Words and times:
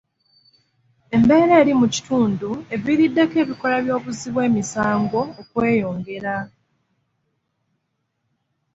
Embeera 1.15 1.53
eri 1.61 1.73
mu 1.81 1.87
kitundu 1.95 2.49
eviiriddeko 2.75 3.35
ebikolwa 3.43 3.79
by'obuzzi 3.85 4.27
bw'emisango 4.33 5.21
okweyongera. 5.41 6.35